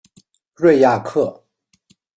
[0.55, 1.45] 瑞亚克。